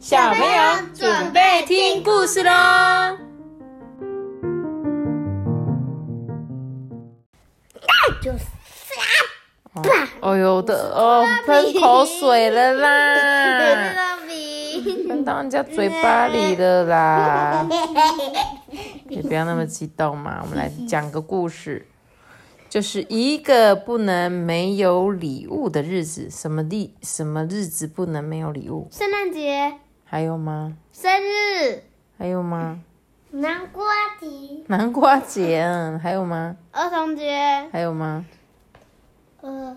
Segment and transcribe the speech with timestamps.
[0.00, 0.48] 小朋友
[0.94, 2.50] 准备听故事喽！
[8.22, 8.38] 就是
[10.22, 14.16] 哦呦的哦，喷口水了啦，
[15.06, 17.68] 喷到人家嘴巴里了啦！
[19.06, 21.86] 你不要那么激动嘛，我们来讲个故事，
[22.70, 26.30] 就是一个不能没有礼物的日子。
[26.30, 28.88] 什么日什么日子不能没有礼物？
[28.90, 29.74] 圣诞节、
[30.10, 30.76] 还有吗？
[30.92, 31.84] 生日、
[32.18, 32.80] 还有吗？
[33.30, 33.84] 南瓜
[34.20, 34.26] 节、
[34.66, 36.56] 南瓜节，嗯，还有吗？
[36.72, 38.26] 儿童节，还有吗？
[39.40, 39.76] 呃，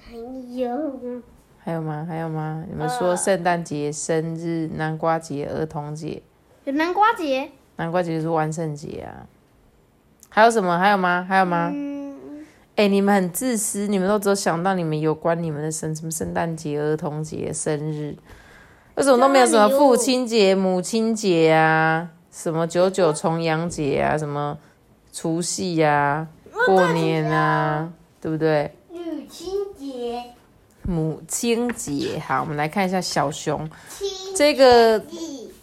[0.00, 1.20] 还有
[1.58, 2.06] 还有吗？
[2.08, 2.64] 还有吗？
[2.70, 6.22] 你们说圣诞节、生日、南瓜节、儿童节，
[6.62, 7.50] 有南瓜节。
[7.74, 9.26] 南瓜节就是万圣节啊。
[10.28, 10.78] 还有什么？
[10.78, 11.26] 还有吗？
[11.28, 11.72] 还有吗？
[11.74, 18.16] 嗯，哎、你们很自私，你们都只有想到你们有关你们的生什么圣诞节、儿童节、生日，
[18.98, 22.10] 为什么都没有什么父亲节、母亲节啊？
[22.32, 24.18] 什么九九重阳节啊？
[24.18, 24.58] 什么
[25.12, 26.26] 除夕呀、
[26.66, 28.74] 过年啊，对不对？
[28.90, 28.98] 母
[29.30, 30.24] 亲节，
[30.82, 35.00] 母亲节，好，我们来看一下小熊，亲这个，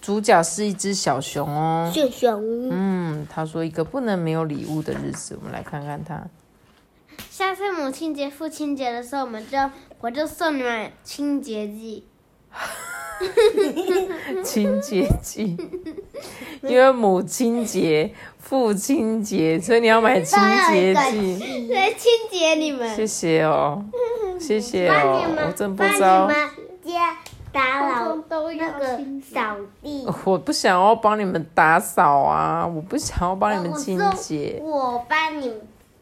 [0.01, 1.91] 主角是一只小熊哦。
[1.93, 2.69] 小熊。
[2.71, 6.25] 嗯，他说一个不能没有礼物的日子，我们来看看他。
[7.29, 9.57] 下次母亲节、父亲节的时候，我们就
[9.99, 12.05] 我就送你们清洁剂。
[14.43, 15.57] 清洁剂，
[16.61, 20.39] 因为母亲节、父亲节，所以你要买清
[20.71, 21.73] 洁剂。
[21.73, 22.95] 来清洁你们。
[22.95, 23.83] 谢谢哦，
[24.39, 26.27] 谢谢哦我真不知道，
[26.83, 27.17] 家
[27.51, 30.05] 打扫都那个扫地。
[30.25, 34.59] 我不想要帮你们打扫啊，我不想要帮你们清洁。
[34.61, 35.53] 我帮你。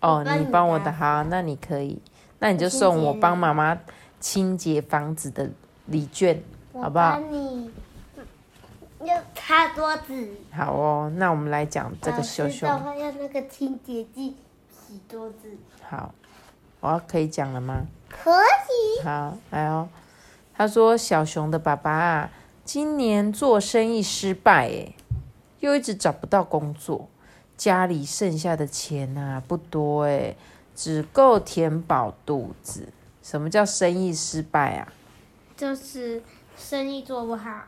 [0.01, 2.01] 哦，你你帮我打的好，那你可以，
[2.39, 3.77] 那你就送我帮妈妈
[4.19, 5.49] 清洁房子的
[5.85, 7.19] 礼券，好不好？
[9.03, 10.29] 要擦桌子。
[10.51, 12.69] 好哦，那我们来讲这个熊熊。
[12.69, 14.35] 的话要那个清洁剂
[14.71, 15.57] 洗桌子。
[15.81, 16.13] 好，
[16.79, 17.85] 我要可以讲了吗？
[18.09, 19.03] 可以。
[19.03, 19.89] 好，来哦。
[20.55, 22.29] 他说小熊的爸爸啊，
[22.63, 24.95] 今年做生意失败，诶，
[25.59, 27.09] 又一直找不到工作，
[27.57, 30.37] 家里剩下的钱啊不多，诶，
[30.73, 32.87] 只够填饱肚子。
[33.21, 34.87] 什么叫生意失败啊？
[35.57, 36.21] 就是
[36.57, 37.63] 生意做不好。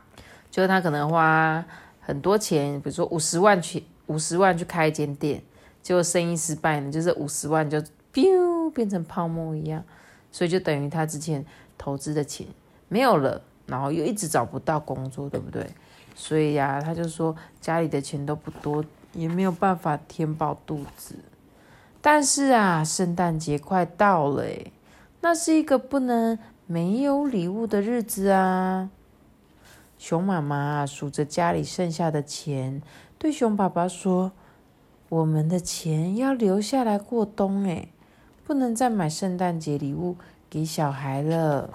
[0.50, 1.64] 就是他可能花
[2.00, 5.42] 很多钱，比如说五十万去五十万去开一间店，
[5.82, 7.78] 结果生意失败呢，就是五十万就
[8.12, 9.84] biu 变成泡沫一样，
[10.32, 11.44] 所以就等于他之前
[11.76, 12.46] 投资的钱
[12.88, 15.68] 没有了，然后又一直找不到工作，对不对？
[16.14, 18.82] 所以呀、他就说家里的钱都不多，
[19.12, 21.14] 也没有办法填饱肚子。
[22.00, 24.44] 但是啊，圣诞节快到了，
[25.20, 28.90] 那是一个不能没有礼物的日子啊。
[29.98, 32.82] 熊妈妈数着家里剩下的钱，
[33.18, 34.32] 对熊爸爸说
[35.08, 37.88] ：“我们的钱要留下来过冬，诶，
[38.44, 40.16] 不能再买圣诞节礼物
[40.50, 41.70] 给小孩了。”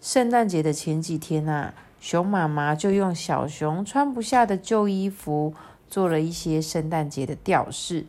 [0.00, 5.54] 圣诞节的前几天啊，熊妈妈就用小熊穿不下的旧衣服
[5.88, 8.06] 做了一些圣诞节的吊饰。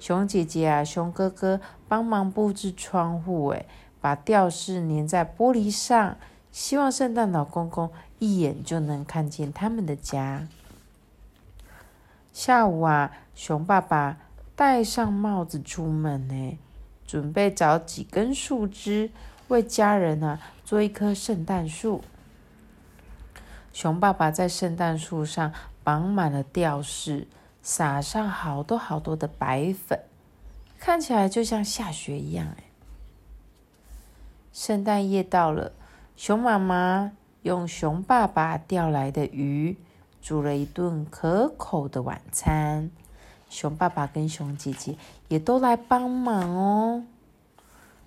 [0.00, 3.66] 熊姐姐啊，熊哥哥帮忙布置窗户，诶，
[4.04, 6.18] 把吊饰粘在玻璃上。
[6.52, 10.46] 希望圣诞老公公一眼就能看见他们的家。
[12.34, 14.18] 下午啊，熊爸爸
[14.54, 16.58] 戴上帽子出门呢，
[17.06, 19.10] 准备找几根树枝
[19.48, 22.02] 为家人啊做一棵圣诞树。
[23.72, 25.50] 熊爸爸在圣诞树上
[25.82, 27.26] 绑满了吊饰，
[27.62, 29.98] 撒上好多好多的白粉，
[30.78, 32.54] 看起来就像下雪一样。
[34.54, 35.72] 圣诞夜到了。
[36.16, 37.10] 熊妈妈
[37.42, 39.76] 用熊爸爸钓来的鱼
[40.22, 42.88] 煮了一顿可口的晚餐，
[43.50, 47.04] 熊爸爸跟熊姐姐也都来帮忙哦。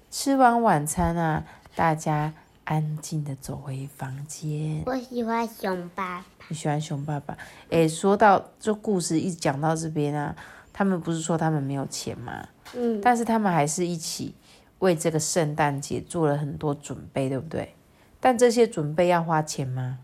[0.10, 1.44] 吃完晚餐啊，
[1.76, 2.34] 大家
[2.64, 4.84] 安静的走回房间。
[4.86, 6.26] 我喜欢熊爸爸。
[6.48, 7.38] 你喜欢熊爸爸？
[7.72, 10.34] 诶，说到这故事一讲到这边啊，
[10.72, 12.48] 他们不是说他们没有钱吗？
[12.74, 14.34] 嗯，但是他们还是一起
[14.80, 17.74] 为这个圣诞节做了很多准备，对不对？
[18.20, 20.00] 但这些准备要花钱吗？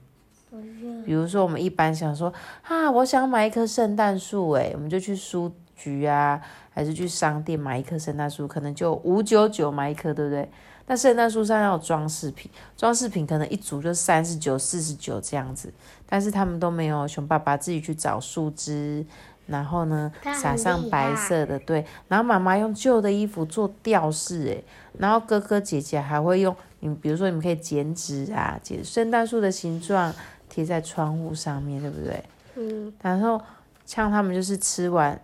[1.06, 2.31] 比如说，我们一般想说
[2.62, 6.40] 啊，我想买一棵圣诞树，诶，我们就去书局啊，
[6.70, 10.48] 还是去商店买一棵圣诞树，可能就五九九买一棵，对不对？
[10.86, 15.74] 那圣诞树上要有装饰品，装饰品可能一组就三十九、四十九这样子，
[16.06, 17.08] 但是他们都没有。
[17.08, 19.06] 熊爸爸自己去找树枝，
[19.48, 24.63] 然后呢撒上白色的，对，然后妈妈用旧的衣服做吊饰，诶，
[24.98, 30.13] 然后哥哥姐姐还会用，你比如说你们可以剪纸啊，剪圣诞树的形状
[30.48, 32.24] 贴在窗户上面，对不对？
[32.56, 33.42] 嗯，然后
[33.86, 35.19] 像他们就是吃完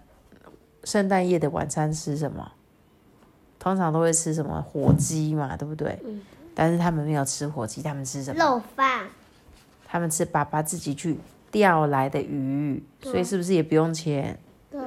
[0.83, 2.51] 圣诞夜的晚餐吃什么？
[3.59, 5.99] 通常都会吃什么火鸡嘛，对不对？
[6.05, 6.21] 嗯
[6.55, 8.43] 但是他们没有吃火鸡，他们吃什么？
[8.43, 9.07] 肉饭，
[9.87, 11.17] 他们吃爸爸自己去
[11.51, 14.37] 钓来的鱼，所以是不是也不用钱？
[14.69, 14.79] 对，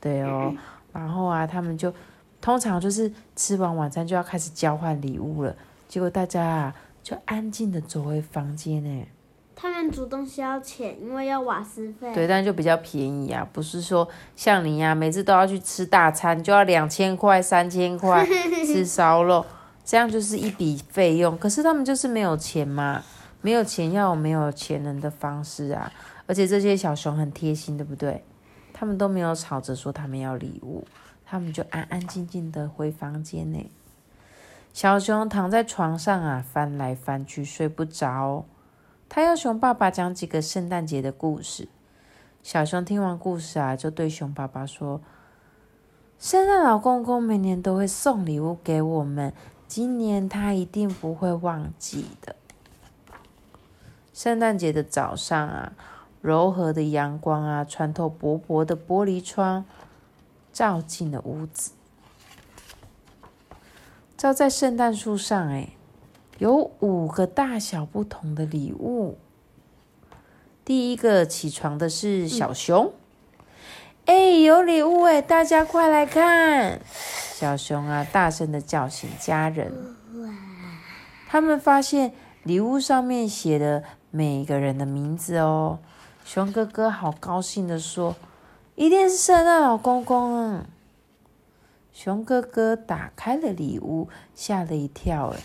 [0.00, 0.54] 对哦。
[0.92, 1.92] 然后啊，他们就
[2.40, 5.54] 通常就是吃完晚餐就要开始交换礼物了，
[5.88, 9.06] 结果大家啊就安静的走回房间呢。
[9.54, 12.14] 他们煮东西要钱，因为要瓦斯费。
[12.14, 18.26] 对，但就比较便宜啊，不是说像你呀、每次都要去吃大餐，就要两千块、三千块
[18.64, 19.44] 吃烧肉，
[19.84, 21.36] 这样就是一笔费用。
[21.36, 23.02] 可是他们就是没有钱嘛，
[23.40, 25.92] 没有钱要有没有钱人的方式啊。
[26.26, 28.24] 而且这些小熊很贴心，对不对？
[28.72, 30.86] 他们都没有吵着说他们要礼物，
[31.24, 33.70] 他们就安安静静的回房间呢。
[34.72, 38.44] 小熊躺在床上啊，翻来翻去睡不着。
[39.08, 41.68] 他要熊爸爸讲几个圣诞节的故事。
[42.42, 45.00] 小熊听完故事啊，就对熊爸爸说
[46.20, 49.34] ：“圣诞老公公每年都会送礼物给我们，
[49.66, 52.36] 今年他一定不会忘记的。”
[54.12, 55.72] 圣诞节的早上啊，
[56.20, 59.64] 柔和的阳光啊，穿透薄薄的玻璃窗，
[60.52, 61.72] 照进了屋子。
[64.16, 65.70] 照在圣诞树上，哎，
[66.38, 69.16] 有五个大小不同的礼物。
[70.64, 72.92] 第一个起床的是小熊，
[74.04, 76.80] 哎、有礼物哎，大家快来看！
[77.34, 79.72] 小熊啊，大声的叫醒家人。
[81.26, 82.12] 他们发现
[82.42, 85.78] 礼物上面写了每一个人的名字哦。
[86.24, 88.14] 熊哥哥好高兴的说
[88.76, 90.64] ：“一定是圣诞老公公！”
[91.92, 95.40] 熊哥哥打开了礼物，吓了一跳，哎，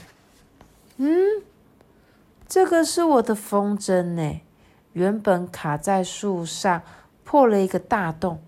[0.98, 1.42] 嗯，
[2.48, 4.42] 这个是我的风筝呢，
[4.94, 6.84] 原本卡在树上，
[7.24, 8.42] 破了一个大洞，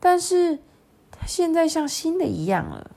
[0.00, 0.58] 但是
[1.10, 2.90] 它现在像新的一样了。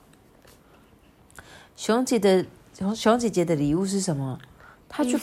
[1.76, 4.40] 熊姐的熊熊姐姐的礼物是什么？
[4.88, 5.18] 她去，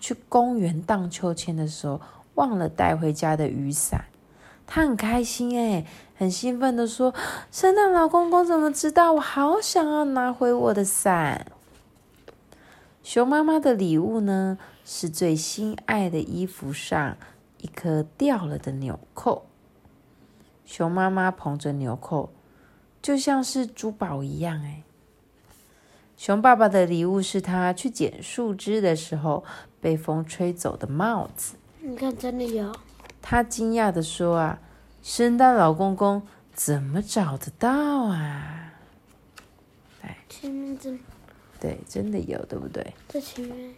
[0.00, 2.00] 去公园荡秋千的时候，
[2.34, 4.06] 忘了带回家的雨伞。
[4.64, 5.84] 他很开心哎，
[6.16, 7.12] 很兴奋的说
[7.52, 9.12] ：“圣诞老公公怎么知道？
[9.12, 11.52] 我好想要拿回我的伞。”
[13.02, 17.18] 熊妈妈的礼物呢，是最心爱的衣服上
[17.58, 19.44] 一颗掉了的纽扣。
[20.64, 22.30] 熊妈妈捧着纽扣，
[23.02, 24.84] 就像是珠宝一样哎。
[26.22, 29.42] 熊爸爸的礼物是他去捡树枝的时候
[29.80, 31.56] 被风吹走的帽子。
[31.80, 32.72] 你看真的有，
[33.20, 34.60] 他惊讶的说：“啊，
[35.02, 36.22] 圣诞老公公
[36.54, 38.74] 怎么找得到啊
[40.28, 40.96] 前面这？”
[41.58, 42.94] 对，真的有，对不对？
[43.08, 43.74] 这前面，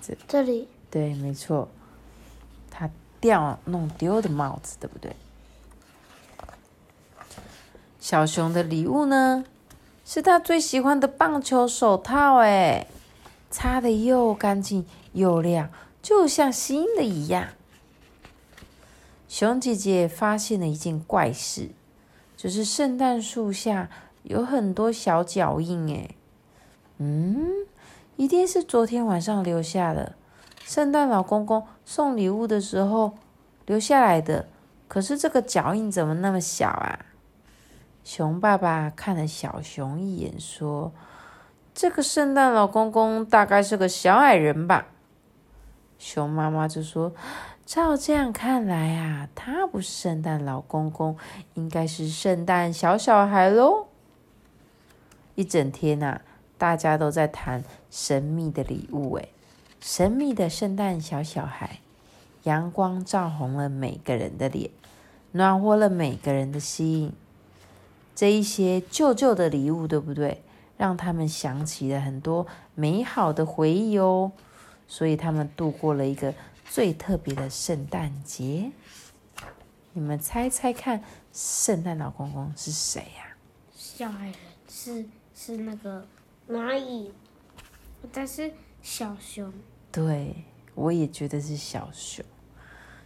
[0.00, 1.68] 这这里，对，没错，
[2.70, 2.88] 他
[3.20, 5.16] 掉弄丢的帽子，对不对？
[7.98, 9.44] 小熊的礼物呢，
[10.12, 12.84] 是他最喜欢的棒球手套，哎，
[13.48, 15.70] 擦的又干净又亮，
[16.02, 17.46] 就像新的一样。
[19.28, 21.68] 熊姐姐发现了一件怪事，
[22.36, 23.88] 就是圣诞树下
[24.24, 26.10] 有很多小脚印，哎，
[26.98, 27.46] 嗯，
[28.16, 30.16] 一定是昨天晚上留下的。
[30.64, 33.12] 圣诞老公公送礼物的时候
[33.64, 34.48] 留下来的，
[34.88, 36.98] 可是这个脚印怎么那么小啊？
[38.02, 40.92] 熊爸爸看了小熊一眼，说
[41.74, 44.86] ：“这个圣诞老公公大概是个小矮人吧。”
[45.98, 47.12] 熊妈妈就说
[47.66, 51.16] ：“照这样看来啊，他不是圣诞老公公，
[51.54, 53.86] 应该是圣诞小小孩喽。”
[55.36, 56.20] 一整天呐、啊，
[56.58, 59.28] 大家都在谈神秘的礼物，诶，
[59.78, 61.80] 神秘的圣诞小小孩，
[62.44, 64.70] 阳光照红了每个人的脸，
[65.32, 67.12] 暖和了每个人的心。
[68.14, 70.42] 这一些旧旧的礼物，对不对？
[70.76, 74.32] 让他们想起了很多美好的回忆哦。
[74.88, 76.34] 所以他们度过了一个
[76.68, 78.72] 最特别的圣诞节。
[79.92, 81.02] 你们猜猜看，
[81.32, 83.36] 圣诞老公公是谁呀、
[83.74, 84.34] 小矮人
[84.68, 86.04] 是是那个
[86.48, 87.12] 蚂蚁，
[88.12, 88.52] 但是
[88.82, 89.52] 小熊，
[89.90, 92.24] 对，我也觉得是小熊，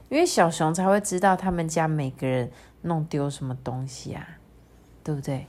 [0.09, 2.51] 因为小熊才会知道他们家每个人
[2.83, 4.39] 弄丢什么东西啊，
[5.05, 5.47] 对不对？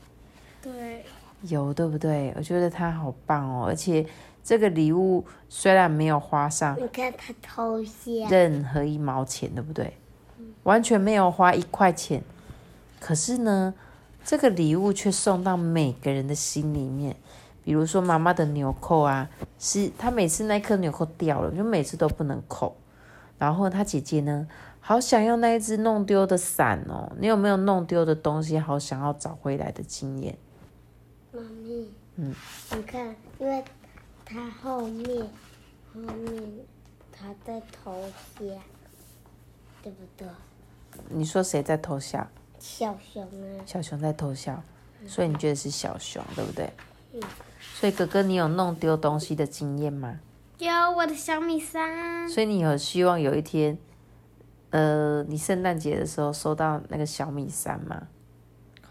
[0.61, 1.05] 对，
[1.43, 2.31] 有对不对？
[2.35, 4.05] 我觉得他好棒哦，而且
[4.43, 9.93] 这个礼物虽然没有花上你看他头像，任何一毛钱，对不对？
[10.63, 12.21] 完全没有花一块钱，
[12.99, 13.73] 可是呢，
[14.23, 17.15] 这个礼物却送到每个人的心里面。
[17.63, 22.75] 比如说妈妈的纽扣啊，是她每次那颗纽扣掉了，就每次都不能扣。
[23.39, 24.47] 然后她姐姐呢，
[24.87, 27.11] 好想要那一只弄丢的伞哦。
[27.17, 30.37] 你有没有弄丢的东西，好想要找回来的经验？
[31.31, 32.35] 妈咪，嗯，
[32.71, 33.63] 你看，因为
[34.23, 35.07] 它后面
[35.91, 36.43] 后面
[37.11, 37.99] 它在偷
[38.37, 38.45] 笑，
[39.81, 40.27] 对不对？
[41.09, 42.27] 你说谁在偷笑？
[42.59, 44.61] 小熊啊，小熊在偷笑，
[45.07, 46.71] 所以你觉得是小熊，对不对？
[47.13, 47.19] 嗯。
[47.73, 50.19] 所以哥哥，你有弄丢东西的经验吗？
[50.59, 52.29] 有我的小米三。
[52.29, 53.79] 所以你有希望有一天，
[54.75, 57.95] 呃，你圣诞节的时候收到那个小米三吗？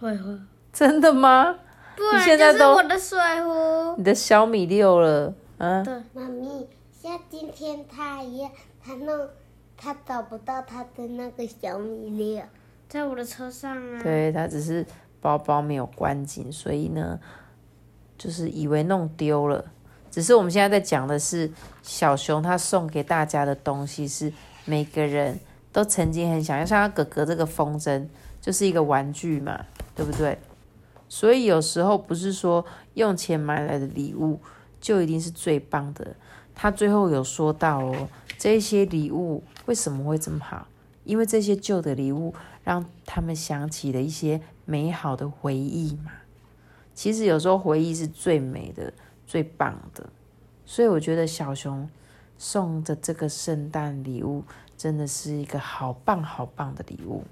[0.00, 0.38] 会会。
[0.72, 1.54] 真的吗？
[1.94, 3.94] 不现在都我的水壶。
[3.98, 5.84] 你的小米六了，嗯。
[5.84, 8.50] 对，妈咪，像今天他一样，
[8.82, 9.28] 他弄，
[9.76, 12.42] 他找不到他的那个小米六，
[12.88, 14.02] 在我的车上啊。
[14.02, 14.86] 对他只是
[15.20, 17.20] 包包没有关紧，所以呢。
[18.16, 19.62] 就是以为弄丢了，
[20.08, 21.50] 只是我们现在在讲的是
[21.82, 24.32] 小熊他送给大家的东西是
[24.64, 25.38] 每个人
[25.74, 28.06] 都曾经很想要，像他哥哥这个风筝
[28.40, 30.38] 就是一个玩具嘛，对不对？
[31.08, 32.64] 所以有时候不是说
[32.94, 34.38] 用钱买来的礼物
[34.80, 36.14] 就一定是最棒的。
[36.54, 40.68] 他最后有说到哦，这些礼物为什么会这么好？
[41.02, 46.12] 因为这些旧的礼物让他们想起了一些美好的回忆嘛。
[46.94, 48.92] 其实有时候回忆是最美的、
[49.26, 50.08] 最棒的，
[50.64, 51.90] 所以我觉得小熊
[52.38, 54.44] 送的这个圣诞礼物
[54.76, 57.22] 真的是一个好棒好棒的礼物。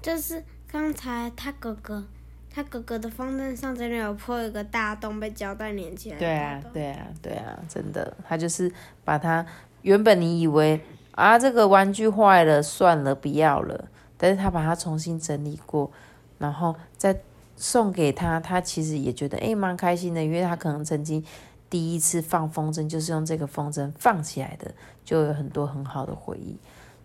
[0.00, 2.04] 就是刚才他哥哥，
[2.50, 6.18] 他哥哥的风筝上真的有破一个大洞，被胶带粘起来。
[6.18, 8.72] 对啊，对啊，对啊，真的，他就是
[9.04, 9.44] 把它
[9.82, 10.80] 原本你以为
[11.12, 15.90] 啊这个玩具坏了算了不要了，但是他把它重新整理过，
[16.38, 17.18] 然后再。
[17.60, 21.20] 送给他，他其实也觉得诶蛮开心的，因为他可能曾经
[21.68, 24.72] 第一次放风筝就是用这个风筝放起来的，
[25.04, 26.56] 就有很多很好的回忆。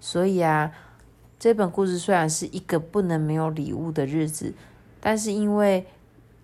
[0.05, 0.69] 所以啊，
[1.39, 4.53] 这本故事虽然是一个不能没有礼物的日子，
[4.99, 5.85] 但是因为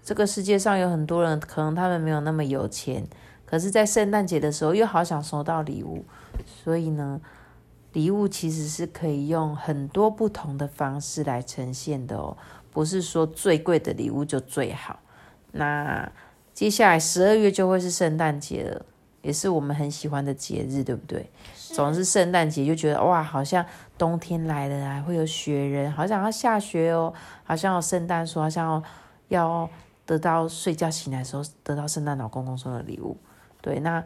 [0.02, 3.06] 这个世界上有很多人可能他们没有那么有钱，
[3.46, 6.06] 可是，在圣诞节的时候又好想收到礼物，
[6.46, 7.20] 所以呢，
[7.92, 12.38] 礼物其实是可以用很多不同的方式来呈现的哦。
[12.72, 15.02] 不是说最贵的礼物就最好。
[15.52, 16.10] 那
[16.54, 18.86] 接下来十二月就会是圣诞节了，
[19.22, 21.30] 也是我们很喜欢的节日，对不对？
[21.54, 23.66] 总是圣诞节就觉得哇，好像
[23.98, 28.84] 冬天来了啊，会有雪人，好想要下雪哦，好像有圣诞树，好像
[29.28, 29.70] 要
[30.06, 33.18] 得到睡觉醒来的时候得到圣诞老公公送的礼物。
[33.62, 34.04] 对，那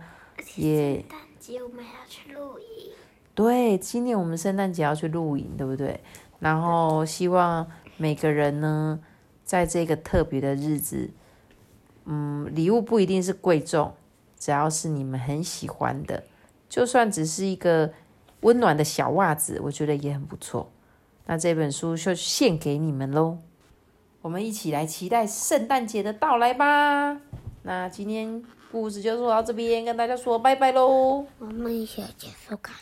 [0.55, 2.91] 也圣诞节我们要去露营。
[3.33, 5.99] 对，今年我们圣诞节要去露营，对不对？
[6.39, 7.65] 然后希望。
[7.95, 8.99] 每个人呢，
[9.45, 11.11] 在这个特别的日子，
[12.05, 13.93] 嗯，礼物不一定是贵重，
[14.43, 16.21] 只要是你们很喜欢的，
[16.67, 17.93] 就算只是一个
[18.41, 20.69] 温暖的小袜子，我觉得也很不错。
[21.27, 23.37] 那这本书就献给你们喽，
[24.21, 27.17] 我们一起来期待圣诞节的到来吧。
[27.61, 31.25] 那今天故事就说到这边，跟大家说拜拜喽。
[31.39, 32.73] 我们一起结束卡，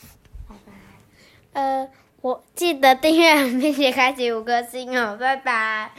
[0.49, 1.61] 拜拜。
[1.61, 1.89] 呃。
[2.21, 5.89] 我记得订阅并且开启五颗星哦，拜拜，